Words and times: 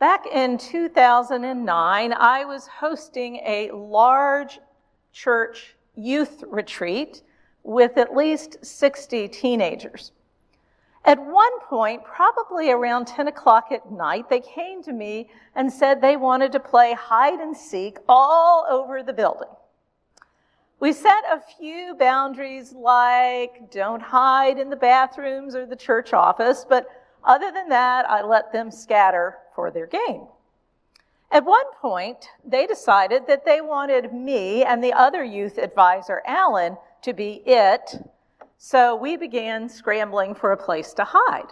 Back 0.00 0.26
in 0.26 0.58
2009, 0.58 2.12
I 2.12 2.44
was 2.44 2.66
hosting 2.66 3.36
a 3.36 3.70
large 3.70 4.58
church 5.12 5.76
youth 5.94 6.42
retreat 6.48 7.22
with 7.62 7.96
at 7.96 8.14
least 8.14 8.64
60 8.64 9.28
teenagers. 9.28 10.10
At 11.04 11.24
one 11.24 11.60
point, 11.60 12.02
probably 12.02 12.72
around 12.72 13.06
10 13.06 13.28
o'clock 13.28 13.70
at 13.70 13.92
night, 13.92 14.28
they 14.28 14.40
came 14.40 14.82
to 14.82 14.92
me 14.92 15.30
and 15.54 15.72
said 15.72 16.00
they 16.00 16.16
wanted 16.16 16.50
to 16.52 16.60
play 16.60 16.94
hide 16.94 17.38
and 17.38 17.56
seek 17.56 17.98
all 18.08 18.66
over 18.68 19.02
the 19.02 19.12
building. 19.12 19.48
We 20.80 20.92
set 20.92 21.22
a 21.30 21.40
few 21.56 21.94
boundaries 21.94 22.72
like 22.72 23.70
don't 23.70 24.02
hide 24.02 24.58
in 24.58 24.70
the 24.70 24.76
bathrooms 24.76 25.54
or 25.54 25.66
the 25.66 25.76
church 25.76 26.12
office, 26.12 26.66
but 26.68 26.88
other 27.22 27.52
than 27.52 27.68
that, 27.68 28.10
I 28.10 28.22
let 28.22 28.52
them 28.52 28.70
scatter 28.70 29.38
for 29.54 29.70
their 29.70 29.86
game. 29.86 30.26
At 31.30 31.44
one 31.44 31.66
point, 31.80 32.28
they 32.44 32.66
decided 32.66 33.26
that 33.26 33.44
they 33.44 33.60
wanted 33.60 34.12
me 34.12 34.62
and 34.62 34.82
the 34.82 34.92
other 34.92 35.24
youth 35.24 35.58
advisor, 35.58 36.22
Alan, 36.26 36.76
to 37.02 37.12
be 37.12 37.42
it, 37.44 37.96
so 38.56 38.94
we 38.94 39.16
began 39.16 39.68
scrambling 39.68 40.34
for 40.34 40.52
a 40.52 40.56
place 40.56 40.92
to 40.94 41.04
hide. 41.04 41.50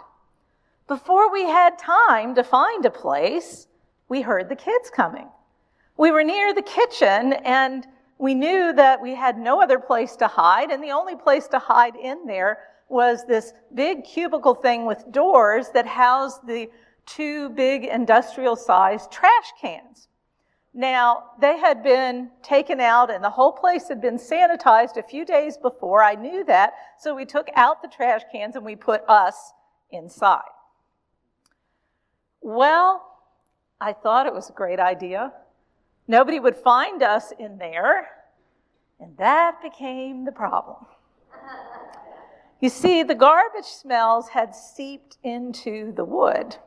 Before 0.87 1.31
we 1.31 1.43
had 1.43 1.77
time 1.77 2.33
to 2.35 2.43
find 2.43 2.85
a 2.85 2.89
place, 2.89 3.67
we 4.09 4.21
heard 4.21 4.49
the 4.49 4.55
kids 4.55 4.89
coming. 4.89 5.27
We 5.97 6.11
were 6.11 6.23
near 6.23 6.53
the 6.53 6.61
kitchen 6.61 7.33
and 7.33 7.85
we 8.17 8.33
knew 8.33 8.73
that 8.73 9.01
we 9.01 9.15
had 9.15 9.37
no 9.37 9.61
other 9.61 9.79
place 9.79 10.15
to 10.17 10.27
hide, 10.27 10.71
and 10.71 10.81
the 10.81 10.91
only 10.91 11.15
place 11.15 11.47
to 11.49 11.59
hide 11.59 11.95
in 11.95 12.25
there 12.25 12.57
was 12.87 13.25
this 13.25 13.53
big 13.73 14.05
cubicle 14.05 14.55
thing 14.55 14.85
with 14.85 15.11
doors 15.11 15.69
that 15.73 15.85
housed 15.85 16.45
the 16.47 16.69
two 17.05 17.49
big 17.49 17.85
industrial 17.85 18.55
sized 18.55 19.11
trash 19.11 19.53
cans. 19.59 20.07
Now, 20.73 21.25
they 21.39 21.59
had 21.59 21.83
been 21.83 22.31
taken 22.41 22.79
out 22.79 23.11
and 23.11 23.23
the 23.23 23.29
whole 23.29 23.51
place 23.51 23.87
had 23.87 24.01
been 24.01 24.17
sanitized 24.17 24.97
a 24.97 25.03
few 25.03 25.23
days 25.23 25.55
before. 25.55 26.03
I 26.03 26.15
knew 26.15 26.43
that. 26.45 26.73
So 26.97 27.13
we 27.13 27.25
took 27.25 27.47
out 27.55 27.81
the 27.81 27.87
trash 27.87 28.21
cans 28.31 28.55
and 28.55 28.65
we 28.65 28.75
put 28.75 29.07
us 29.07 29.53
inside. 29.91 30.41
Well, 32.41 33.05
I 33.79 33.93
thought 33.93 34.25
it 34.25 34.33
was 34.33 34.49
a 34.49 34.53
great 34.53 34.79
idea. 34.79 35.31
Nobody 36.07 36.39
would 36.39 36.55
find 36.55 37.01
us 37.01 37.31
in 37.39 37.57
there, 37.57 38.07
and 38.99 39.15
that 39.17 39.61
became 39.61 40.25
the 40.25 40.31
problem. 40.31 40.85
You 42.59 42.69
see, 42.69 43.03
the 43.03 43.15
garbage 43.15 43.65
smells 43.65 44.29
had 44.29 44.55
seeped 44.55 45.17
into 45.23 45.93
the 45.93 46.05
wood. 46.05 46.57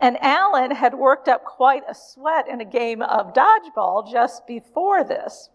And 0.00 0.18
Alan 0.22 0.72
had 0.72 0.94
worked 0.94 1.28
up 1.28 1.44
quite 1.44 1.82
a 1.88 1.94
sweat 1.94 2.48
in 2.48 2.60
a 2.60 2.64
game 2.64 3.00
of 3.02 3.32
dodgeball 3.32 4.10
just 4.10 4.46
before 4.46 5.02
this. 5.04 5.48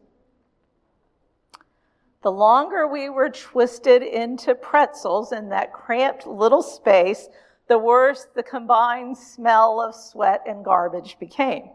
The 2.23 2.31
longer 2.31 2.87
we 2.87 3.09
were 3.09 3.29
twisted 3.29 4.03
into 4.03 4.53
pretzels 4.53 5.31
in 5.31 5.49
that 5.49 5.73
cramped 5.73 6.27
little 6.27 6.61
space, 6.61 7.29
the 7.67 7.79
worse 7.79 8.27
the 8.35 8.43
combined 8.43 9.17
smell 9.17 9.81
of 9.81 9.95
sweat 9.95 10.41
and 10.47 10.63
garbage 10.63 11.17
became. 11.19 11.69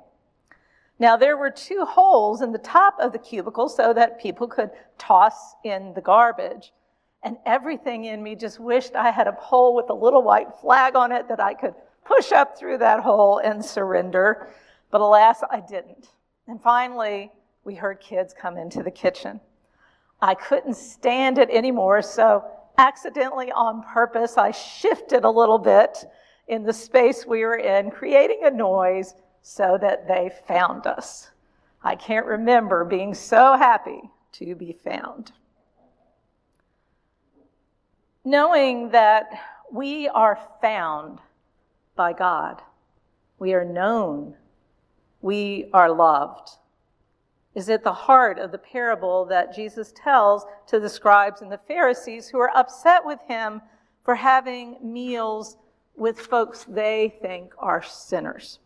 Now, 0.99 1.17
there 1.17 1.37
were 1.37 1.51
two 1.51 1.85
holes 1.85 2.43
in 2.43 2.53
the 2.53 2.59
top 2.59 2.97
of 3.01 3.13
the 3.13 3.19
cubicle 3.19 3.69
so 3.69 3.93
that 3.93 4.21
people 4.21 4.49
could 4.49 4.71
toss 4.99 5.55
in 5.63 5.93
the 5.95 6.01
garbage. 6.01 6.73
And 7.23 7.37
everything 7.45 8.05
in 8.05 8.23
me 8.23 8.35
just 8.35 8.61
wished 8.61 8.95
I 8.95 9.11
had 9.11 9.27
a 9.27 9.33
pole 9.33 9.75
with 9.75 9.91
a 9.91 9.95
little 9.95 10.23
white 10.23 10.55
flag 10.61 10.97
on 10.97 11.13
it 11.13 11.29
that 11.29 11.41
I 11.41 11.55
could 11.55 11.75
push 12.07 12.33
up 12.33 12.59
through 12.59 12.79
that 12.79 13.01
hole 13.01 13.39
and 13.39 13.65
surrender. 13.65 14.49
But 14.91 15.01
alas, 15.01 15.43
I 15.51 15.61
didn't. 15.61 16.09
And 16.47 16.63
finally, 16.63 17.33
we 17.65 17.75
heard 17.75 18.01
kids 18.01 18.33
come 18.33 18.57
into 18.57 18.83
the 18.83 18.91
kitchen. 18.91 19.41
I 20.21 20.35
couldn't 20.35 20.77
stand 20.77 21.39
it 21.39 21.51
anymore, 21.51 22.01
so 22.03 22.45
accidentally 22.79 23.51
on 23.53 23.83
purpose, 23.83 24.39
I 24.39 24.51
shifted 24.51 25.25
a 25.25 25.31
little 25.31 25.59
bit 25.59 26.05
in 26.49 26.63
the 26.63 26.73
space 26.73 27.27
we 27.27 27.45
were 27.45 27.57
in, 27.57 27.91
creating 27.91 28.41
a 28.45 28.51
noise 28.51 29.15
so 29.43 29.79
that 29.81 30.07
they 30.07 30.31
found 30.47 30.87
us. 30.87 31.31
I 31.83 31.97
can't 31.97 32.27
remember 32.27 32.85
being 32.85 33.15
so 33.15 33.57
happy 33.57 34.01
to 34.33 34.55
be 34.55 34.73
found. 34.73 35.33
Knowing 38.25 38.91
that 38.91 39.27
we 39.73 40.09
are 40.09 40.39
found 40.61 41.21
by 41.97 42.13
God, 42.13 42.63
we 43.39 43.55
are 43.55 43.65
known, 43.65 44.35
we 45.23 45.69
are 45.73 45.91
loved, 45.91 46.51
is 47.55 47.69
at 47.71 47.83
the 47.83 47.93
heart 47.93 48.39
of 48.39 48.53
the 48.53 48.59
parable 48.59 49.25
that 49.25 49.55
Jesus 49.55 49.93
tells 49.97 50.45
to 50.69 50.79
the 50.79 50.91
scribes 50.91 51.41
and 51.41 51.51
the 51.51 51.61
Pharisees 51.67 52.29
who 52.29 52.39
are 52.39 52.55
upset 52.55 53.05
with 53.05 53.19
him 53.27 53.63
for 54.05 54.15
having 54.15 54.77
meals 54.83 55.57
with 55.97 56.21
folks 56.21 56.65
they 56.69 57.17
think 57.23 57.55
are 57.59 57.83
sinners. 57.83 58.59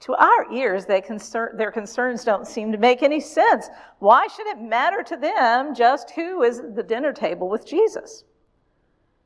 To 0.00 0.14
our 0.14 0.50
ears, 0.52 0.86
their 0.86 1.02
concerns 1.72 2.24
don't 2.24 2.46
seem 2.46 2.72
to 2.72 2.78
make 2.78 3.02
any 3.02 3.20
sense. 3.20 3.68
Why 3.98 4.26
should 4.28 4.46
it 4.46 4.60
matter 4.60 5.02
to 5.02 5.16
them 5.16 5.74
just 5.74 6.10
who 6.10 6.42
is 6.42 6.58
at 6.58 6.74
the 6.74 6.82
dinner 6.82 7.12
table 7.12 7.48
with 7.48 7.66
Jesus? 7.66 8.24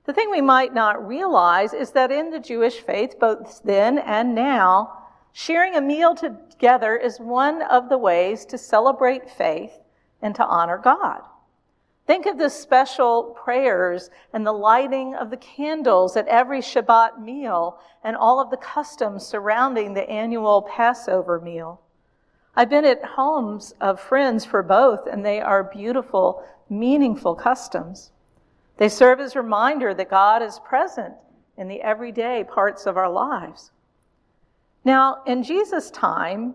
The 0.05 0.13
thing 0.13 0.31
we 0.31 0.43
might 0.43 0.75
not 0.75 1.07
realize 1.07 1.73
is 1.73 1.93
that 1.93 2.13
in 2.13 2.31
the 2.31 2.41
Jewish 2.41 2.81
faith, 2.81 3.19
both 3.19 3.63
then 3.65 3.99
and 3.99 4.35
now, 4.35 4.99
sharing 5.33 5.75
a 5.75 5.81
meal 5.81 6.15
together 6.15 6.97
is 6.97 7.19
one 7.19 7.63
of 7.63 7.89
the 7.89 7.99
ways 7.99 8.45
to 8.47 8.59
celebrate 8.59 9.31
faith 9.31 9.73
and 10.21 10.35
to 10.35 10.45
honor 10.45 10.79
God. 10.79 11.23
Think 12.07 12.27
of 12.27 12.37
the 12.37 12.51
special 12.51 13.35
prayers 13.43 14.11
and 14.35 14.47
the 14.47 14.53
lighting 14.53 15.15
of 15.15 15.31
the 15.31 15.39
candles 15.39 16.19
at 16.19 16.29
every 16.29 16.61
Shabbat 16.61 17.19
meal 17.19 17.79
and 18.03 18.15
all 18.15 18.41
of 18.41 18.51
the 18.51 18.59
customs 18.59 19.27
surrounding 19.27 19.95
the 19.95 20.09
annual 20.11 20.61
Passover 20.63 21.41
meal. 21.41 21.81
I've 22.55 22.69
been 22.69 22.85
at 22.85 23.03
homes 23.03 23.73
of 23.81 23.99
friends 23.99 24.45
for 24.45 24.63
both, 24.63 25.07
and 25.07 25.25
they 25.25 25.41
are 25.41 25.65
beautiful, 25.65 26.45
meaningful 26.69 27.35
customs. 27.35 28.11
They 28.77 28.89
serve 28.89 29.21
as 29.21 29.37
a 29.37 29.43
reminder 29.43 29.95
that 29.95 30.11
God 30.11 30.43
is 30.43 30.59
present 30.61 31.15
in 31.57 31.69
the 31.69 31.81
everyday 31.83 32.45
parts 32.45 32.87
of 32.87 32.97
our 32.97 33.11
lives. 33.11 33.71
Now, 34.85 35.23
in 35.27 35.43
Jesus' 35.43 35.91
time, 35.91 36.55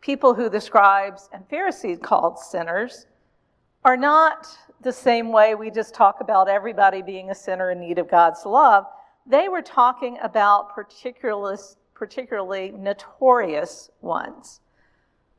people 0.00 0.34
who 0.34 0.48
the 0.48 0.60
scribes 0.60 1.28
and 1.32 1.46
Pharisees 1.48 1.98
called 2.02 2.38
sinners 2.38 3.06
are 3.84 3.96
not 3.96 4.48
the 4.80 4.92
same 4.92 5.30
way 5.30 5.54
we 5.54 5.70
just 5.70 5.94
talk 5.94 6.20
about 6.20 6.48
everybody 6.48 7.02
being 7.02 7.30
a 7.30 7.34
sinner 7.34 7.70
in 7.70 7.80
need 7.80 7.98
of 7.98 8.10
God's 8.10 8.44
love. 8.46 8.86
They 9.26 9.48
were 9.48 9.62
talking 9.62 10.18
about 10.22 10.74
particularly, 10.74 12.70
notorious 12.72 13.90
ones. 14.00 14.60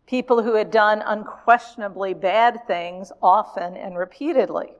People 0.07 0.41
who 0.41 0.53
had 0.53 0.71
done 0.71 1.03
unquestionably 1.05 2.13
bad 2.13 2.65
things 2.67 3.11
often 3.21 3.75
and 3.75 3.97
repeatedly. 3.97 4.73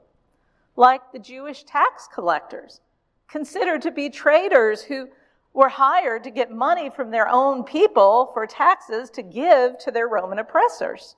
Like 0.75 1.11
the 1.11 1.19
Jewish 1.19 1.63
tax 1.63 2.07
collectors, 2.13 2.81
considered 3.27 3.81
to 3.83 3.91
be 3.91 4.09
traitors 4.09 4.81
who 4.83 5.07
were 5.53 5.69
hired 5.69 6.23
to 6.25 6.31
get 6.31 6.51
money 6.51 6.89
from 6.89 7.11
their 7.11 7.29
own 7.29 7.63
people 7.63 8.29
for 8.33 8.45
taxes 8.45 9.09
to 9.11 9.21
give 9.21 9.77
to 9.79 9.91
their 9.91 10.07
Roman 10.07 10.39
oppressors. 10.39 11.15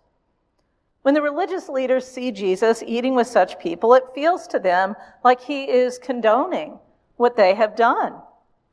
When 1.01 1.13
the 1.13 1.21
religious 1.21 1.69
leaders 1.69 2.05
see 2.05 2.31
Jesus 2.31 2.83
eating 2.85 3.15
with 3.15 3.27
such 3.27 3.59
people, 3.59 3.93
it 3.93 4.03
feels 4.13 4.45
to 4.47 4.59
them 4.59 4.95
like 5.23 5.41
he 5.41 5.63
is 5.63 5.97
condoning 5.97 6.79
what 7.15 7.35
they 7.35 7.55
have 7.55 7.75
done, 7.75 8.15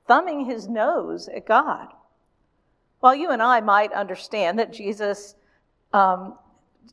thumbing 0.07 0.45
his 0.45 0.69
nose 0.69 1.29
at 1.29 1.47
God. 1.47 1.89
While 3.01 3.15
you 3.15 3.31
and 3.31 3.43
I 3.43 3.61
might 3.61 3.93
understand 3.93 4.59
that 4.59 4.73
Jesus 4.73 5.35
um, 5.93 6.35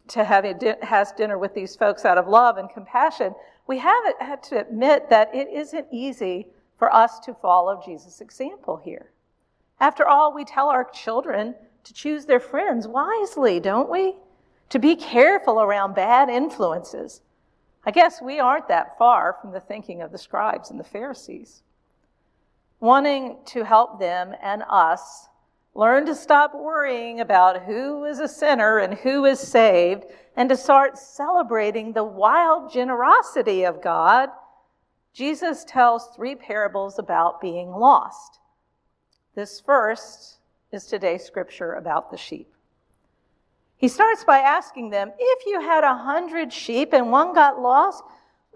to 0.09 0.23
have 0.23 0.45
a, 0.45 0.77
has 0.81 1.11
dinner 1.13 1.37
with 1.37 1.53
these 1.53 1.75
folks 1.75 2.05
out 2.05 2.17
of 2.17 2.27
love 2.27 2.57
and 2.57 2.69
compassion, 2.69 3.33
we 3.67 3.77
have 3.79 4.03
had 4.19 4.43
to 4.43 4.59
admit 4.59 5.09
that 5.09 5.33
it 5.33 5.47
isn't 5.49 5.87
easy 5.91 6.47
for 6.77 6.93
us 6.93 7.19
to 7.21 7.33
follow 7.33 7.81
Jesus' 7.83 8.21
example 8.21 8.77
here. 8.77 9.11
After 9.79 10.07
all, 10.07 10.33
we 10.33 10.45
tell 10.45 10.69
our 10.69 10.83
children 10.83 11.55
to 11.83 11.93
choose 11.93 12.25
their 12.25 12.39
friends 12.39 12.87
wisely, 12.87 13.59
don't 13.59 13.89
we? 13.89 14.15
to 14.71 14.79
be 14.79 14.95
careful 14.95 15.61
around 15.61 15.95
bad 15.95 16.29
influences. 16.29 17.21
I 17.85 17.91
guess 17.91 18.21
we 18.21 18.39
aren't 18.39 18.69
that 18.69 18.97
far 18.97 19.37
from 19.41 19.51
the 19.51 19.59
thinking 19.59 20.01
of 20.01 20.13
the 20.13 20.17
scribes 20.17 20.71
and 20.71 20.79
the 20.79 20.85
Pharisees. 20.85 21.61
Wanting 22.79 23.37
to 23.47 23.65
help 23.65 23.99
them 23.99 24.33
and 24.41 24.63
us 24.69 25.27
learn 25.73 26.05
to 26.05 26.15
stop 26.15 26.53
worrying 26.53 27.21
about 27.21 27.63
who 27.63 28.05
is 28.05 28.19
a 28.19 28.27
sinner 28.27 28.79
and 28.79 28.93
who 28.95 29.25
is 29.25 29.39
saved 29.39 30.05
and 30.35 30.49
to 30.49 30.57
start 30.57 30.97
celebrating 30.97 31.93
the 31.93 32.03
wild 32.03 32.71
generosity 32.71 33.63
of 33.63 33.81
God, 33.81 34.29
Jesus 35.13 35.65
tells 35.65 36.07
three 36.15 36.35
parables 36.35 36.99
about 36.99 37.41
being 37.41 37.69
lost. 37.69 38.39
This 39.35 39.59
first 39.59 40.37
is 40.71 40.85
today's 40.85 41.23
scripture 41.23 41.73
about 41.73 42.11
the 42.11 42.17
sheep. 42.17 42.51
He 43.77 43.87
starts 43.87 44.23
by 44.23 44.39
asking 44.39 44.89
them 44.89 45.11
if 45.17 45.45
you 45.47 45.59
had 45.59 45.83
a 45.83 45.95
hundred 45.95 46.53
sheep 46.53 46.93
and 46.93 47.11
one 47.11 47.33
got 47.33 47.59
lost, 47.59 48.03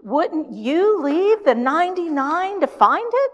wouldn't 0.02 0.52
you 0.52 1.02
leave 1.02 1.44
the 1.44 1.54
99 1.54 2.60
to 2.60 2.66
find 2.66 3.10
it? 3.12 3.30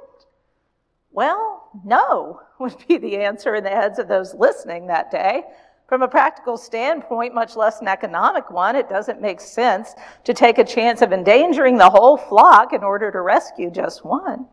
Well, 1.12 1.69
no, 1.85 2.41
would 2.59 2.76
be 2.88 2.97
the 2.99 3.17
answer 3.17 3.55
in 3.55 3.64
the 3.64 3.70
heads 3.70 3.99
of 3.99 4.09
those 4.09 4.35
listening 4.35 4.87
that 4.87 5.11
day. 5.11 5.44
From 5.88 6.03
a 6.03 6.09
practical 6.09 6.56
standpoint, 6.56 7.35
much 7.35 7.55
less 7.55 7.82
an 7.82 7.88
economic 7.88 8.50
one, 8.50 8.76
it 8.76 8.88
doesn't 8.88 9.20
make 9.20 9.41
sense 9.41 9.94
to 10.25 10.32
take 10.32 10.56
a 10.59 10.64
chance 10.64 11.03
of 11.03 11.12
endangering 11.12 11.76
the 11.76 11.91
whole 11.91 12.17
flock 12.17 12.73
in 12.73 12.82
order 12.82 13.11
to 13.11 13.20
rescue 13.20 13.70
just 13.70 14.05
one. 14.05 14.47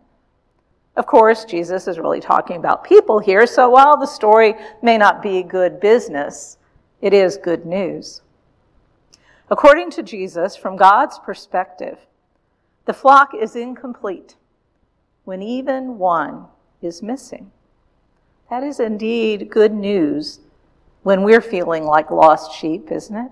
Of 0.98 1.06
course, 1.06 1.46
Jesus 1.46 1.88
is 1.88 1.98
really 1.98 2.20
talking 2.20 2.58
about 2.58 2.84
people 2.84 3.20
here, 3.20 3.48
so 3.48 3.70
while 3.70 3.96
the 3.96 4.06
story 4.06 4.56
may 4.82 4.98
not 4.98 5.22
be 5.22 5.44
good 5.44 5.80
business, 5.80 6.58
it 7.00 7.14
is 7.14 7.38
good 7.38 7.66
news. 7.66 8.22
According 9.50 9.92
to 9.92 10.04
Jesus, 10.04 10.58
from 10.58 10.76
God's 10.76 11.20
perspective, 11.20 12.00
the 12.84 12.94
flock 12.94 13.34
is 13.34 13.56
incomplete 13.56 14.36
when 15.30 15.44
even 15.44 16.00
one 16.00 16.48
is 16.82 17.04
missing. 17.04 17.52
That 18.50 18.64
is 18.64 18.80
indeed 18.80 19.52
good 19.52 19.72
news 19.72 20.40
when 21.04 21.22
we're 21.22 21.40
feeling 21.40 21.84
like 21.84 22.10
lost 22.10 22.52
sheep, 22.52 22.92
isn't 22.92 23.16
it? 23.16 23.32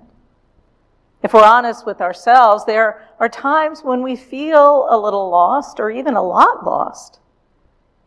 If 1.23 1.33
we're 1.33 1.44
honest 1.44 1.88
with 1.88 1.99
ourselves, 1.99 2.65
there 2.65 3.03
are 3.19 3.27
times 3.27 3.81
when 3.81 4.03
we 4.03 4.15
feel 4.15 4.85
a 4.91 4.95
little 4.95 5.27
lost 5.31 5.79
or 5.79 5.89
even 5.89 6.13
a 6.13 6.21
lot 6.21 6.63
lost. 6.63 7.19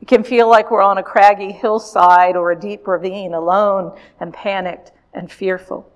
It 0.01 0.07
can 0.07 0.23
feel 0.23 0.49
like 0.49 0.71
we're 0.71 0.83
on 0.83 0.99
a 0.99 1.03
craggy 1.03 1.51
hillside 1.51 2.37
or 2.37 2.53
a 2.53 2.61
deep 2.61 2.87
ravine, 2.87 3.35
alone 3.35 3.99
and 4.21 4.33
panicked 4.33 4.93
and 5.13 5.33
fearful. 5.33 5.91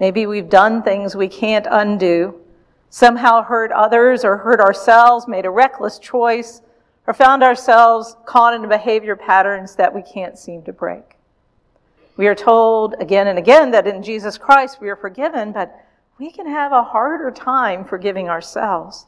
Maybe 0.00 0.26
we've 0.26 0.50
done 0.50 0.82
things 0.82 1.14
we 1.14 1.28
can't 1.28 1.68
undo, 1.70 2.40
somehow 2.90 3.44
hurt 3.44 3.70
others 3.70 4.24
or 4.24 4.38
hurt 4.38 4.58
ourselves, 4.58 5.28
made 5.28 5.46
a 5.46 5.50
reckless 5.50 6.00
choice, 6.00 6.62
or 7.06 7.14
found 7.14 7.42
ourselves 7.42 8.16
caught 8.24 8.54
in 8.54 8.68
behavior 8.68 9.16
patterns 9.16 9.76
that 9.76 9.94
we 9.94 10.02
can't 10.02 10.38
seem 10.38 10.62
to 10.62 10.72
break. 10.72 11.16
We 12.16 12.26
are 12.28 12.34
told 12.34 12.94
again 13.00 13.26
and 13.26 13.38
again 13.38 13.70
that 13.72 13.86
in 13.86 14.02
Jesus 14.02 14.38
Christ 14.38 14.80
we 14.80 14.88
are 14.88 14.96
forgiven, 14.96 15.52
but 15.52 15.84
we 16.18 16.30
can 16.30 16.46
have 16.46 16.72
a 16.72 16.82
harder 16.82 17.30
time 17.30 17.84
forgiving 17.84 18.28
ourselves. 18.28 19.06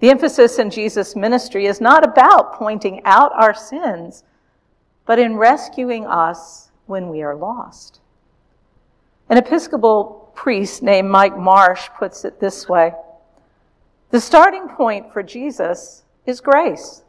The 0.00 0.10
emphasis 0.10 0.58
in 0.58 0.70
Jesus' 0.70 1.16
ministry 1.16 1.66
is 1.66 1.80
not 1.80 2.04
about 2.04 2.54
pointing 2.54 3.02
out 3.04 3.32
our 3.34 3.54
sins, 3.54 4.24
but 5.06 5.18
in 5.18 5.36
rescuing 5.36 6.06
us 6.06 6.70
when 6.86 7.08
we 7.08 7.22
are 7.22 7.34
lost. 7.34 8.00
An 9.28 9.38
Episcopal 9.38 10.32
priest 10.34 10.82
named 10.82 11.10
Mike 11.10 11.36
Marsh 11.36 11.88
puts 11.98 12.24
it 12.24 12.40
this 12.40 12.68
way 12.68 12.92
The 14.10 14.20
starting 14.20 14.68
point 14.68 15.12
for 15.12 15.22
Jesus 15.22 16.04
is 16.28 16.42
grace, 16.42 17.02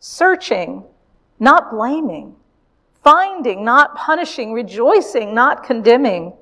searching, 0.00 0.82
not 1.38 1.70
blaming, 1.70 2.34
finding, 3.04 3.62
not 3.62 3.94
punishing, 3.94 4.54
rejoicing, 4.54 5.34
not 5.34 5.62
condemning. 5.62 6.32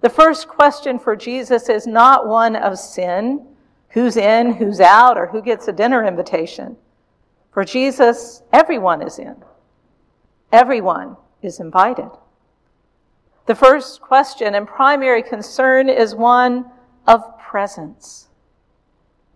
The 0.00 0.08
first 0.08 0.46
question 0.46 0.98
for 0.98 1.16
Jesus 1.16 1.68
is 1.68 1.88
not 1.88 2.28
one 2.28 2.54
of 2.54 2.78
sin 2.78 3.46
who's 3.88 4.16
in, 4.16 4.52
who's 4.52 4.78
out, 4.78 5.18
or 5.18 5.26
who 5.26 5.42
gets 5.42 5.66
a 5.66 5.72
dinner 5.72 6.06
invitation. 6.06 6.76
For 7.50 7.64
Jesus, 7.64 8.42
everyone 8.52 9.02
is 9.02 9.18
in, 9.18 9.34
everyone 10.52 11.16
is 11.42 11.58
invited. 11.58 12.10
The 13.46 13.56
first 13.56 14.00
question 14.00 14.54
and 14.54 14.68
primary 14.68 15.24
concern 15.24 15.88
is 15.88 16.14
one 16.14 16.66
of 17.08 17.36
presence. 17.40 18.28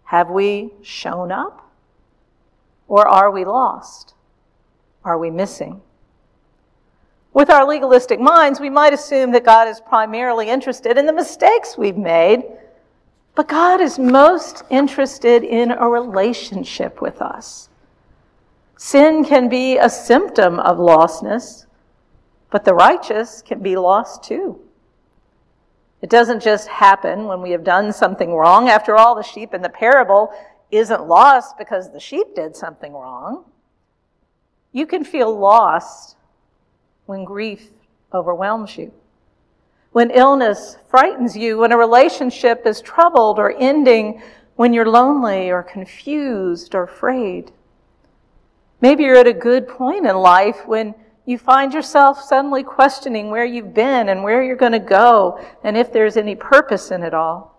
Have 0.04 0.30
we 0.30 0.70
shown 0.82 1.32
up? 1.32 1.63
Or 2.88 3.06
are 3.06 3.30
we 3.30 3.44
lost? 3.44 4.14
Are 5.04 5.18
we 5.18 5.30
missing? 5.30 5.80
With 7.32 7.50
our 7.50 7.66
legalistic 7.66 8.20
minds, 8.20 8.60
we 8.60 8.70
might 8.70 8.92
assume 8.92 9.32
that 9.32 9.44
God 9.44 9.68
is 9.68 9.80
primarily 9.80 10.48
interested 10.48 10.96
in 10.96 11.06
the 11.06 11.12
mistakes 11.12 11.76
we've 11.76 11.96
made 11.96 12.44
but 13.34 13.48
God 13.48 13.80
is 13.80 13.98
most 13.98 14.62
interested 14.70 15.42
in 15.42 15.72
a 15.72 15.88
relationship 15.88 17.02
with 17.02 17.20
us. 17.20 17.68
Sin 18.76 19.24
can 19.24 19.48
be 19.48 19.76
a 19.76 19.90
symptom 19.90 20.60
of 20.60 20.78
lostness, 20.78 21.66
but 22.50 22.64
the 22.64 22.74
righteous 22.74 23.42
can 23.42 23.60
be 23.60 23.76
lost 23.76 24.22
too. 24.22 24.60
It 26.00 26.10
doesn't 26.10 26.42
just 26.42 26.68
happen 26.68 27.24
when 27.24 27.40
we 27.40 27.50
have 27.50 27.64
done 27.64 27.92
something 27.92 28.34
wrong. 28.34 28.68
After 28.68 28.94
all, 28.94 29.14
the 29.14 29.22
sheep 29.22 29.54
in 29.54 29.62
the 29.62 29.68
parable 29.68 30.32
isn't 30.76 31.06
lost 31.06 31.58
because 31.58 31.92
the 31.92 32.00
sheep 32.00 32.34
did 32.34 32.56
something 32.56 32.92
wrong. 32.92 33.44
You 34.72 34.86
can 34.86 35.04
feel 35.04 35.36
lost 35.36 36.16
when 37.06 37.24
grief 37.24 37.70
overwhelms 38.12 38.76
you 38.76 38.92
when 39.94 40.10
illness 40.10 40.76
frightens 40.88 41.36
you, 41.36 41.56
when 41.56 41.70
a 41.70 41.76
relationship 41.76 42.66
is 42.66 42.80
troubled 42.80 43.38
or 43.38 43.54
ending, 43.60 44.20
when 44.56 44.72
you're 44.72 44.90
lonely 44.90 45.52
or 45.52 45.62
confused 45.62 46.74
or 46.74 46.82
afraid. 46.82 47.52
Maybe 48.80 49.04
you're 49.04 49.16
at 49.16 49.28
a 49.28 49.32
good 49.32 49.68
point 49.68 50.04
in 50.04 50.16
life 50.16 50.66
when 50.66 50.96
you 51.26 51.38
find 51.38 51.72
yourself 51.72 52.20
suddenly 52.20 52.64
questioning 52.64 53.30
where 53.30 53.44
you've 53.44 53.72
been 53.72 54.08
and 54.08 54.24
where 54.24 54.42
you're 54.42 54.56
going 54.56 54.72
to 54.72 54.80
go 54.80 55.40
and 55.62 55.76
if 55.76 55.92
there's 55.92 56.16
any 56.16 56.34
purpose 56.34 56.90
in 56.90 57.04
it 57.04 57.14
all. 57.14 57.53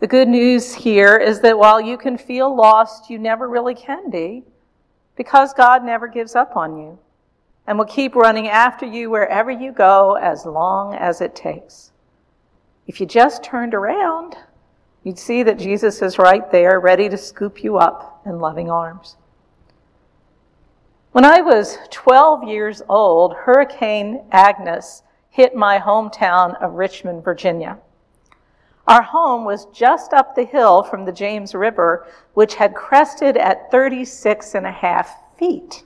The 0.00 0.06
good 0.06 0.28
news 0.28 0.74
here 0.74 1.18
is 1.18 1.40
that 1.40 1.58
while 1.58 1.78
you 1.78 1.98
can 1.98 2.16
feel 2.16 2.54
lost, 2.54 3.10
you 3.10 3.18
never 3.18 3.46
really 3.46 3.74
can 3.74 4.08
be 4.08 4.44
because 5.14 5.52
God 5.52 5.84
never 5.84 6.08
gives 6.08 6.34
up 6.34 6.56
on 6.56 6.78
you 6.78 6.98
and 7.66 7.76
will 7.78 7.84
keep 7.84 8.14
running 8.14 8.48
after 8.48 8.86
you 8.86 9.10
wherever 9.10 9.50
you 9.50 9.72
go 9.72 10.14
as 10.14 10.46
long 10.46 10.94
as 10.94 11.20
it 11.20 11.34
takes. 11.34 11.92
If 12.86 12.98
you 12.98 13.04
just 13.04 13.44
turned 13.44 13.74
around, 13.74 14.36
you'd 15.04 15.18
see 15.18 15.42
that 15.42 15.58
Jesus 15.58 16.00
is 16.00 16.18
right 16.18 16.50
there, 16.50 16.80
ready 16.80 17.10
to 17.10 17.18
scoop 17.18 17.62
you 17.62 17.76
up 17.76 18.22
in 18.24 18.38
loving 18.38 18.70
arms. 18.70 19.18
When 21.12 21.26
I 21.26 21.42
was 21.42 21.76
12 21.90 22.44
years 22.48 22.80
old, 22.88 23.34
Hurricane 23.34 24.22
Agnes 24.32 25.02
hit 25.28 25.54
my 25.54 25.78
hometown 25.78 26.58
of 26.62 26.72
Richmond, 26.72 27.22
Virginia. 27.22 27.76
Our 28.90 29.02
home 29.02 29.44
was 29.44 29.66
just 29.66 30.12
up 30.12 30.34
the 30.34 30.42
hill 30.42 30.82
from 30.82 31.04
the 31.04 31.12
James 31.12 31.54
River, 31.54 32.08
which 32.34 32.56
had 32.56 32.74
crested 32.74 33.36
at 33.36 33.70
36 33.70 34.56
and 34.56 34.66
a 34.66 34.72
half 34.72 35.38
feet. 35.38 35.84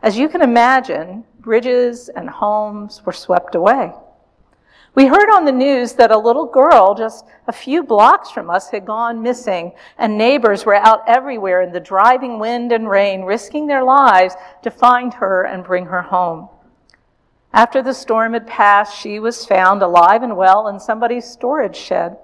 As 0.00 0.16
you 0.16 0.28
can 0.28 0.42
imagine, 0.42 1.24
bridges 1.40 2.08
and 2.08 2.30
homes 2.30 3.04
were 3.04 3.12
swept 3.12 3.56
away. 3.56 3.92
We 4.94 5.06
heard 5.06 5.28
on 5.28 5.44
the 5.44 5.50
news 5.50 5.94
that 5.94 6.12
a 6.12 6.18
little 6.18 6.46
girl 6.46 6.94
just 6.94 7.24
a 7.48 7.52
few 7.52 7.82
blocks 7.82 8.30
from 8.30 8.48
us 8.48 8.70
had 8.70 8.86
gone 8.86 9.20
missing, 9.20 9.72
and 9.98 10.16
neighbors 10.16 10.64
were 10.64 10.76
out 10.76 11.02
everywhere 11.08 11.62
in 11.62 11.72
the 11.72 11.80
driving 11.80 12.38
wind 12.38 12.70
and 12.70 12.88
rain, 12.88 13.22
risking 13.22 13.66
their 13.66 13.82
lives 13.82 14.36
to 14.62 14.70
find 14.70 15.14
her 15.14 15.42
and 15.42 15.64
bring 15.64 15.86
her 15.86 16.02
home. 16.02 16.48
After 17.52 17.82
the 17.82 17.94
storm 17.94 18.34
had 18.34 18.46
passed, 18.46 18.96
she 18.96 19.18
was 19.18 19.44
found 19.44 19.82
alive 19.82 20.22
and 20.22 20.36
well 20.36 20.68
in 20.68 20.78
somebody's 20.78 21.24
storage 21.24 21.76
shed. 21.76 22.16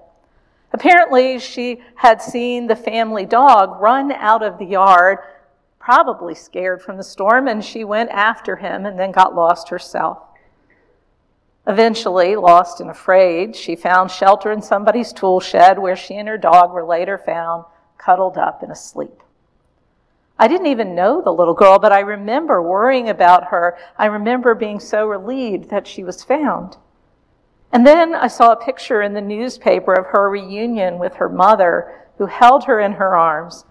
Apparently, 0.71 1.39
she 1.39 1.81
had 1.95 2.21
seen 2.21 2.67
the 2.67 2.75
family 2.75 3.25
dog 3.25 3.81
run 3.81 4.11
out 4.11 4.43
of 4.43 4.57
the 4.57 4.65
yard 4.65 5.19
probably 5.79 6.35
scared 6.35 6.81
from 6.81 6.97
the 6.97 7.03
storm, 7.03 7.47
and 7.47 7.63
she 7.63 7.85
went 7.85 8.09
after 8.09 8.57
him 8.57 8.85
and 8.85 8.99
then 8.99 9.11
got 9.11 9.33
lost 9.33 9.69
herself. 9.69 10.19
Eventually, 11.65 12.35
lost 12.35 12.81
and 12.81 12.89
afraid, 12.89 13.55
she 13.55 13.75
found 13.75 14.11
shelter 14.11 14.51
in 14.51 14.61
somebody's 14.61 15.13
tool 15.13 15.39
shed 15.39 15.79
where 15.79 15.95
she 15.95 16.15
and 16.15 16.27
her 16.27 16.37
dog 16.37 16.73
were 16.73 16.85
later 16.85 17.17
found 17.17 17.63
cuddled 17.97 18.37
up 18.37 18.63
and 18.63 18.71
asleep. 18.71 19.21
I 20.39 20.47
didn't 20.47 20.67
even 20.67 20.95
know 20.95 21.21
the 21.21 21.33
little 21.33 21.53
girl, 21.53 21.79
but 21.79 21.91
I 21.91 21.99
remember 21.99 22.61
worrying 22.61 23.09
about 23.09 23.45
her. 23.45 23.77
I 23.97 24.05
remember 24.05 24.53
being 24.53 24.79
so 24.79 25.07
relieved 25.07 25.69
that 25.69 25.87
she 25.87 26.03
was 26.03 26.23
found. 26.23 26.77
And 27.71 27.85
then 27.85 28.13
I 28.13 28.27
saw 28.27 28.51
a 28.51 28.55
picture 28.55 29.01
in 29.01 29.13
the 29.13 29.21
newspaper 29.21 29.93
of 29.93 30.05
her 30.07 30.29
reunion 30.29 30.99
with 30.99 31.15
her 31.15 31.29
mother, 31.29 32.05
who 32.17 32.25
held 32.27 32.63
her 32.65 32.79
in 32.79 32.93
her 32.93 33.15
arms 33.15 33.65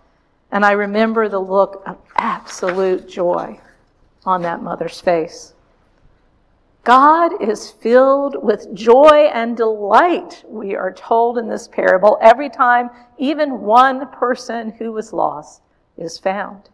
and 0.51 0.65
I 0.65 0.73
remember 0.73 1.29
the 1.29 1.41
look 1.41 1.83
of 1.87 1.99
absolute 2.17 3.09
joy 3.09 3.59
on 4.25 4.43
that 4.43 4.63
mother's 4.63 5.01
face. 5.01 5.55
God 6.85 7.43
is 7.43 7.71
filled 7.71 8.43
with 8.43 8.73
joy 8.73 9.29
and 9.33 9.57
delight, 9.57 10.45
we 10.47 10.77
are 10.77 10.93
told 10.93 11.37
in 11.37 11.49
this 11.49 11.67
parable, 11.67 12.17
every 12.21 12.49
time 12.49 12.91
even 13.19 13.61
one 13.63 14.09
person 14.13 14.71
who 14.79 14.93
was 14.93 15.13
lost 15.13 15.63
is 15.97 16.19
found. 16.19 16.71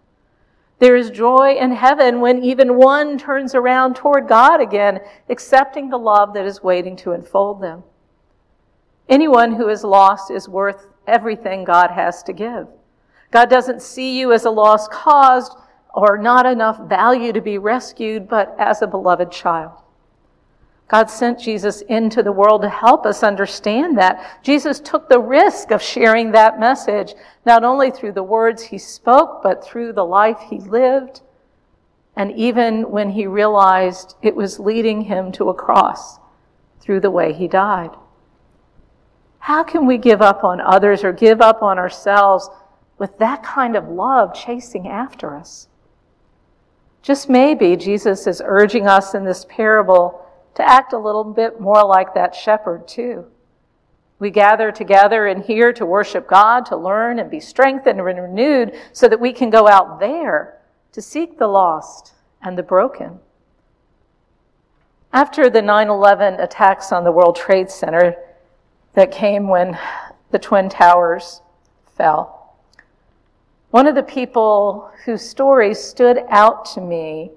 There 0.79 0.97
is 0.97 1.11
joy 1.11 1.55
in 1.55 1.73
heaven 1.73 2.21
when 2.21 2.43
even 2.43 2.77
one 2.77 3.17
turns 3.17 3.55
around 3.55 3.95
toward 3.95 4.27
God 4.27 4.61
again, 4.61 5.01
accepting 5.29 5.89
the 5.89 5.99
love 5.99 6.35
that 6.35 6.45
is 6.45 6.63
waiting 6.63 6.97
to 6.97 7.13
enfold 7.13 7.61
them. 7.61 7.85
Anyone 9.09 9.53
who 9.53 9.69
is 9.69 9.85
lost 9.85 10.31
is 10.31 10.49
worth 10.49 10.87
everything 11.07 11.65
God 11.65 11.91
has 11.91 12.23
to 12.25 12.33
give. 12.33 12.67
God 13.31 13.49
doesn't 13.49 13.81
see 13.81 14.19
you 14.19 14.33
as 14.33 14.45
a 14.45 14.51
lost 14.51 14.91
cause 14.91 15.55
or 15.95 16.19
not 16.19 16.47
enough 16.47 16.81
value 16.89 17.33
to 17.33 17.41
be 17.41 17.59
rescued, 17.59 18.29
but 18.29 18.55
as 18.59 18.83
a 18.83 18.87
beloved 18.87 19.31
child. 19.31 19.73
God 20.93 21.09
sent 21.09 21.41
Jesus 21.41 21.81
into 21.81 22.23
the 22.23 22.33
world 22.33 22.61
to 22.61 22.69
help 22.69 23.07
us 23.07 23.23
understand 23.23 23.97
that. 23.97 24.41
Jesus 24.43 24.79
took 24.79 25.09
the 25.09 25.19
risk 25.19 25.71
of 25.71 25.81
sharing 25.81 26.33
that 26.33 26.61
message, 26.61 27.15
not 27.47 27.65
only 27.65 27.91
through 27.91 28.13
the 28.13 28.23
words 28.23 28.63
he 28.63 28.77
spoke, 28.77 29.43
but 29.43 29.65
through 29.65 29.95
the 29.95 30.05
life 30.05 30.39
he 30.51 30.59
lived, 30.59 31.23
and 32.15 32.31
even 32.33 32.91
when 32.91 33.09
he 33.09 33.27
realized 33.27 34.17
it 34.21 34.37
was 34.37 34.61
leading 34.61 35.01
him 35.01 35.33
to 35.33 35.49
a 35.49 35.55
cross 35.55 36.19
through 36.79 37.01
the 37.01 37.11
way 37.11 37.33
he 37.33 37.49
died. 37.49 37.93
How 39.39 39.65
can 39.65 39.87
we 39.87 39.97
give 39.97 40.21
up 40.21 40.45
on 40.45 40.61
others 40.61 41.05
or 41.05 41.13
give 41.15 41.41
up 41.41 41.63
on 41.63 41.79
ourselves 41.79 42.51
with 42.99 43.17
that 43.17 43.43
kind 43.43 43.77
of 43.77 43.89
love 43.89 44.35
chasing 44.35 44.89
after 44.89 45.35
us? 45.35 45.69
Just 47.01 47.31
maybe 47.31 47.77
Jesus 47.77 48.27
is 48.27 48.43
urging 48.45 48.87
us 48.87 49.15
in 49.15 49.25
this 49.25 49.47
parable 49.49 50.22
to 50.55 50.69
act 50.69 50.93
a 50.93 50.99
little 50.99 51.25
bit 51.25 51.61
more 51.61 51.85
like 51.85 52.15
that 52.15 52.35
shepherd, 52.35 52.87
too. 52.87 53.27
We 54.19 54.31
gather 54.31 54.71
together 54.71 55.27
in 55.27 55.43
here 55.43 55.73
to 55.73 55.85
worship 55.85 56.29
God, 56.29 56.65
to 56.67 56.77
learn 56.77 57.19
and 57.19 57.31
be 57.31 57.41
strengthened 57.41 57.99
and 57.99 58.05
renewed 58.07 58.79
so 58.93 59.09
that 59.09 59.19
we 59.19 59.33
can 59.33 59.51
go 59.51 59.67
out 59.67 59.99
there 59.99 60.59
to 60.93 61.03
seek 61.03 61.39
the 61.39 61.49
lost 61.49 62.13
and 62.41 62.57
the 62.57 62.63
broken. 62.63 63.19
After 65.13 65.51
the 65.51 65.61
9 65.61 65.89
11 65.89 66.35
attacks 66.35 66.93
on 66.93 67.05
the 67.05 67.13
World 67.13 67.37
Trade 67.37 67.71
Center 67.71 68.15
that 68.95 69.11
came 69.11 69.49
when 69.49 69.77
the 70.31 70.39
Twin 70.39 70.69
Towers 70.69 71.43
fell, 71.97 72.57
one 73.71 73.87
of 73.87 73.95
the 73.95 74.03
people 74.03 74.91
whose 75.05 75.29
story 75.29 75.75
stood 75.75 76.19
out 76.29 76.65
to 76.67 76.81
me 76.81 77.33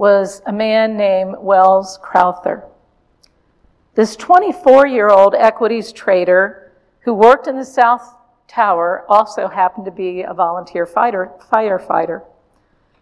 was 0.00 0.40
a 0.46 0.52
man 0.52 0.96
named 0.96 1.34
Wells 1.38 1.98
Crowther. 2.00 2.64
This 3.94 4.16
24 4.16 4.86
year 4.86 5.10
old 5.10 5.34
equities 5.34 5.92
trader 5.92 6.72
who 7.00 7.12
worked 7.12 7.46
in 7.46 7.58
the 7.58 7.66
South 7.66 8.14
Tower 8.48 9.04
also 9.10 9.46
happened 9.46 9.84
to 9.84 9.90
be 9.90 10.22
a 10.22 10.32
volunteer 10.32 10.86
fighter, 10.86 11.30
firefighter. 11.52 12.22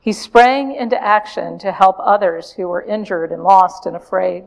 He 0.00 0.12
sprang 0.12 0.74
into 0.74 1.00
action 1.00 1.56
to 1.60 1.70
help 1.70 1.94
others 2.00 2.50
who 2.50 2.66
were 2.66 2.82
injured 2.82 3.30
and 3.30 3.44
lost 3.44 3.86
and 3.86 3.94
afraid. 3.94 4.46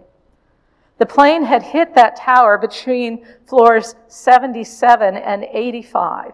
The 0.98 1.06
plane 1.06 1.44
had 1.44 1.64
hit 1.64 1.96
that 1.96 2.18
tower 2.18 2.58
between 2.58 3.26
floors 3.48 3.96
77 4.10 5.16
and 5.16 5.46
85. 5.46 6.34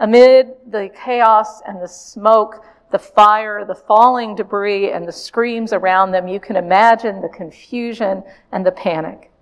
Amid 0.00 0.54
the 0.66 0.90
chaos 0.92 1.62
and 1.64 1.80
the 1.80 1.86
smoke, 1.86 2.64
the 2.92 2.98
fire, 2.98 3.64
the 3.64 3.74
falling 3.74 4.34
debris, 4.36 4.92
and 4.92 5.06
the 5.06 5.12
screams 5.12 5.72
around 5.72 6.12
them, 6.12 6.28
you 6.28 6.38
can 6.38 6.56
imagine 6.56 7.20
the 7.20 7.28
confusion 7.28 8.22
and 8.52 8.64
the 8.64 8.72
panic. 8.72 9.32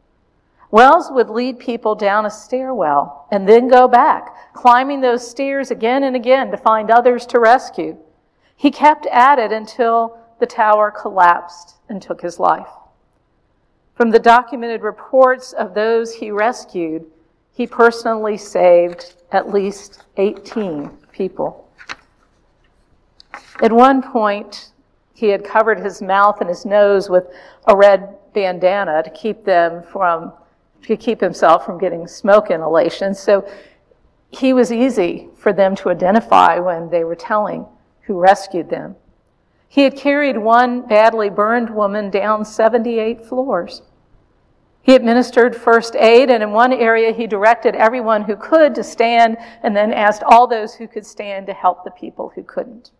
Wells 0.70 1.10
would 1.10 1.28
lead 1.28 1.58
people 1.58 1.96
down 1.96 2.26
a 2.26 2.30
stairwell 2.30 3.26
and 3.32 3.48
then 3.48 3.66
go 3.68 3.88
back, 3.88 4.54
climbing 4.54 5.00
those 5.00 5.28
stairs 5.28 5.70
again 5.72 6.04
and 6.04 6.14
again 6.14 6.50
to 6.52 6.56
find 6.56 6.90
others 6.90 7.26
to 7.26 7.40
rescue. 7.40 7.96
He 8.56 8.70
kept 8.70 9.06
at 9.06 9.38
it 9.38 9.50
until 9.50 10.16
the 10.38 10.46
tower 10.46 10.90
collapsed 10.90 11.74
and 11.88 12.00
took 12.00 12.20
his 12.20 12.38
life. 12.38 12.68
From 13.94 14.10
the 14.10 14.18
documented 14.18 14.82
reports 14.82 15.52
of 15.52 15.74
those 15.74 16.14
he 16.14 16.30
rescued, 16.30 17.04
he 17.52 17.66
personally 17.66 18.36
saved 18.36 19.14
at 19.32 19.52
least 19.52 20.04
18 20.16 20.88
people. 21.12 21.69
At 23.62 23.72
one 23.72 24.02
point, 24.02 24.72
he 25.14 25.28
had 25.28 25.44
covered 25.44 25.80
his 25.80 26.00
mouth 26.00 26.40
and 26.40 26.48
his 26.48 26.64
nose 26.64 27.10
with 27.10 27.24
a 27.66 27.76
red 27.76 28.16
bandana 28.32 29.02
to 29.02 29.10
keep 29.10 29.44
them 29.44 29.82
from 29.82 30.32
to 30.82 30.96
keep 30.96 31.20
himself 31.20 31.66
from 31.66 31.78
getting 31.78 32.06
smoke 32.06 32.50
inhalation. 32.50 33.14
So 33.14 33.46
he 34.30 34.54
was 34.54 34.72
easy 34.72 35.28
for 35.36 35.52
them 35.52 35.76
to 35.76 35.90
identify 35.90 36.58
when 36.58 36.88
they 36.88 37.04
were 37.04 37.16
telling 37.16 37.66
who 38.02 38.18
rescued 38.18 38.70
them. 38.70 38.96
He 39.68 39.82
had 39.82 39.94
carried 39.94 40.38
one 40.38 40.86
badly 40.86 41.28
burned 41.28 41.70
woman 41.70 42.10
down 42.10 42.44
78 42.44 43.22
floors. 43.24 43.82
He 44.82 44.94
administered 44.94 45.54
first 45.54 45.94
aid, 45.94 46.30
and 46.30 46.42
in 46.42 46.52
one 46.52 46.72
area, 46.72 47.12
he 47.12 47.26
directed 47.26 47.76
everyone 47.76 48.22
who 48.22 48.36
could 48.36 48.74
to 48.74 48.82
stand 48.82 49.36
and 49.62 49.76
then 49.76 49.92
asked 49.92 50.22
all 50.22 50.46
those 50.46 50.74
who 50.74 50.88
could 50.88 51.04
stand 51.04 51.46
to 51.46 51.52
help 51.52 51.84
the 51.84 51.90
people 51.90 52.32
who 52.34 52.42
couldn't. 52.42 52.90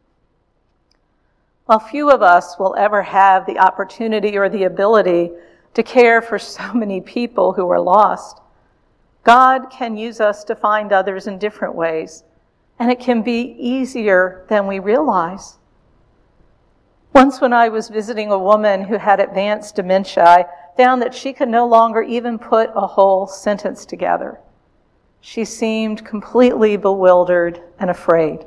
While 1.70 1.78
few 1.78 2.10
of 2.10 2.20
us 2.20 2.58
will 2.58 2.74
ever 2.76 3.00
have 3.00 3.46
the 3.46 3.60
opportunity 3.60 4.36
or 4.36 4.48
the 4.48 4.64
ability 4.64 5.30
to 5.74 5.84
care 5.84 6.20
for 6.20 6.36
so 6.56 6.74
many 6.74 7.00
people 7.00 7.52
who 7.52 7.70
are 7.70 7.78
lost, 7.78 8.40
God 9.22 9.70
can 9.70 9.96
use 9.96 10.20
us 10.20 10.42
to 10.46 10.56
find 10.56 10.92
others 10.92 11.28
in 11.28 11.38
different 11.38 11.76
ways, 11.76 12.24
and 12.80 12.90
it 12.90 12.98
can 12.98 13.22
be 13.22 13.54
easier 13.56 14.44
than 14.48 14.66
we 14.66 14.80
realize. 14.80 15.58
Once, 17.12 17.40
when 17.40 17.52
I 17.52 17.68
was 17.68 17.88
visiting 17.88 18.32
a 18.32 18.36
woman 18.36 18.82
who 18.82 18.98
had 18.98 19.20
advanced 19.20 19.76
dementia, 19.76 20.24
I 20.24 20.46
found 20.76 21.00
that 21.02 21.14
she 21.14 21.32
could 21.32 21.48
no 21.48 21.68
longer 21.68 22.02
even 22.02 22.36
put 22.36 22.70
a 22.74 22.88
whole 22.88 23.28
sentence 23.28 23.86
together. 23.86 24.40
She 25.20 25.44
seemed 25.44 26.04
completely 26.04 26.76
bewildered 26.76 27.62
and 27.78 27.90
afraid. 27.90 28.44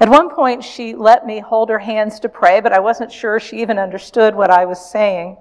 At 0.00 0.08
one 0.08 0.28
point, 0.28 0.64
she 0.64 0.94
let 0.94 1.24
me 1.24 1.38
hold 1.38 1.68
her 1.68 1.78
hands 1.78 2.18
to 2.20 2.28
pray, 2.28 2.60
but 2.60 2.72
I 2.72 2.80
wasn't 2.80 3.12
sure 3.12 3.38
she 3.38 3.60
even 3.60 3.78
understood 3.78 4.34
what 4.34 4.50
I 4.50 4.64
was 4.64 4.90
saying. 4.90 5.36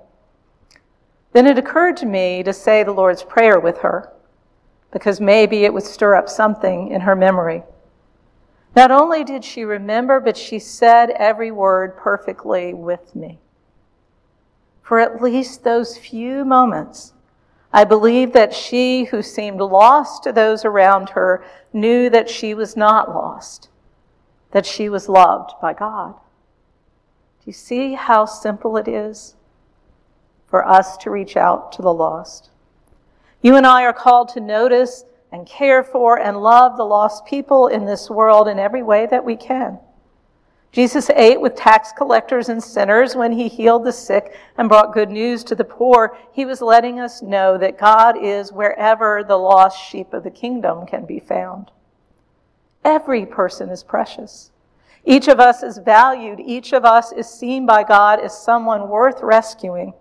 Then 1.31 1.47
it 1.47 1.57
occurred 1.57 1.97
to 1.97 2.05
me 2.05 2.43
to 2.43 2.53
say 2.53 2.83
the 2.83 2.91
Lord's 2.91 3.23
Prayer 3.23 3.59
with 3.59 3.79
her, 3.79 4.13
because 4.91 5.19
maybe 5.19 5.65
it 5.65 5.73
would 5.73 5.83
stir 5.83 6.13
up 6.13 6.29
something 6.29 6.89
in 6.89 7.01
her 7.01 7.15
memory. 7.15 7.63
Not 8.75 8.91
only 8.91 9.23
did 9.23 9.43
she 9.43 9.63
remember, 9.63 10.19
but 10.19 10.37
she 10.37 10.59
said 10.59 11.09
every 11.11 11.49
word 11.49 11.97
perfectly 11.97 12.75
with 12.75 13.15
me. 13.15 13.39
For 14.83 14.99
at 14.99 15.21
least 15.21 15.63
those 15.63 15.97
few 15.97 16.45
moments, 16.45 17.13
I 17.71 17.85
believe 17.85 18.33
that 18.33 18.53
she 18.53 19.05
who 19.05 19.23
seemed 19.23 19.59
lost 19.59 20.21
to 20.23 20.31
those 20.31 20.63
around 20.63 21.09
her 21.09 21.43
knew 21.71 22.11
that 22.11 22.29
she 22.29 22.53
was 22.53 22.77
not 22.77 23.09
lost 23.09 23.69
that 24.53 24.65
she 24.65 24.87
was 24.87 25.09
loved 25.09 25.51
by 25.61 25.73
God. 25.73 26.13
Do 26.13 27.43
you 27.45 27.53
see 27.53 27.95
how 27.95 28.25
simple 28.25 28.77
it 28.77 28.87
is 28.87 29.35
for 30.47 30.65
us 30.65 30.95
to 30.97 31.09
reach 31.09 31.35
out 31.35 31.71
to 31.73 31.81
the 31.81 31.93
lost? 31.93 32.51
You 33.41 33.55
and 33.57 33.67
I 33.67 33.83
are 33.83 33.93
called 33.93 34.29
to 34.29 34.39
notice 34.39 35.03
and 35.31 35.47
care 35.47 35.83
for 35.83 36.19
and 36.19 36.37
love 36.37 36.77
the 36.77 36.85
lost 36.85 37.25
people 37.25 37.67
in 37.67 37.85
this 37.85 38.09
world 38.09 38.47
in 38.47 38.59
every 38.59 38.83
way 38.83 39.07
that 39.07 39.25
we 39.25 39.35
can. 39.35 39.79
Jesus 40.71 41.09
ate 41.09 41.41
with 41.41 41.55
tax 41.55 41.91
collectors 41.91 42.49
and 42.49 42.63
sinners 42.63 43.15
when 43.15 43.31
he 43.31 43.47
healed 43.47 43.83
the 43.83 43.91
sick 43.91 44.37
and 44.57 44.69
brought 44.69 44.93
good 44.93 45.09
news 45.09 45.43
to 45.45 45.55
the 45.55 45.63
poor. 45.63 46.17
He 46.31 46.45
was 46.45 46.61
letting 46.61 46.99
us 46.99 47.21
know 47.21 47.57
that 47.57 47.77
God 47.77 48.23
is 48.23 48.51
wherever 48.51 49.23
the 49.23 49.37
lost 49.37 49.83
sheep 49.83 50.13
of 50.13 50.23
the 50.23 50.31
kingdom 50.31 50.85
can 50.85 51.05
be 51.05 51.19
found. 51.19 51.71
Every 52.83 53.25
person 53.25 53.69
is 53.69 53.83
precious. 53.83 54.51
Each 55.05 55.27
of 55.27 55.39
us 55.39 55.63
is 55.63 55.77
valued. 55.77 56.39
Each 56.39 56.73
of 56.73 56.85
us 56.85 57.11
is 57.11 57.27
seen 57.27 57.65
by 57.65 57.83
God 57.83 58.19
as 58.19 58.37
someone 58.37 58.89
worth 58.89 59.21
rescuing. 59.21 59.93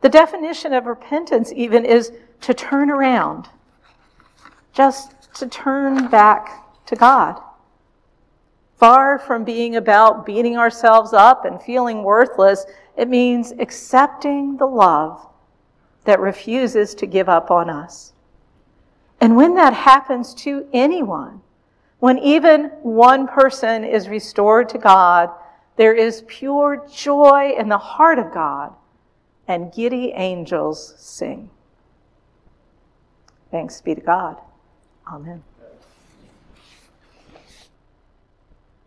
The 0.00 0.08
definition 0.08 0.72
of 0.72 0.86
repentance, 0.86 1.52
even, 1.54 1.84
is 1.84 2.12
to 2.42 2.54
turn 2.54 2.90
around, 2.90 3.48
just 4.72 5.32
to 5.34 5.48
turn 5.48 6.08
back 6.08 6.64
to 6.86 6.94
God. 6.94 7.40
Far 8.76 9.18
from 9.18 9.42
being 9.42 9.74
about 9.74 10.24
beating 10.24 10.56
ourselves 10.56 11.12
up 11.12 11.44
and 11.44 11.60
feeling 11.60 12.04
worthless, 12.04 12.64
it 12.96 13.08
means 13.08 13.52
accepting 13.58 14.56
the 14.56 14.66
love 14.66 15.26
that 16.04 16.20
refuses 16.20 16.94
to 16.94 17.06
give 17.06 17.28
up 17.28 17.50
on 17.50 17.68
us. 17.68 18.12
And 19.20 19.36
when 19.36 19.56
that 19.56 19.74
happens 19.74 20.32
to 20.34 20.68
anyone, 20.72 21.40
when 21.98 22.18
even 22.18 22.66
one 22.82 23.26
person 23.26 23.84
is 23.84 24.08
restored 24.08 24.68
to 24.70 24.78
God, 24.78 25.30
there 25.76 25.94
is 25.94 26.24
pure 26.26 26.86
joy 26.92 27.54
in 27.58 27.68
the 27.68 27.78
heart 27.78 28.18
of 28.18 28.32
God, 28.32 28.74
and 29.46 29.72
giddy 29.72 30.12
angels 30.12 30.94
sing. 30.98 31.50
Thanks 33.50 33.80
be 33.80 33.94
to 33.94 34.00
God. 34.00 34.36
Amen. 35.10 35.42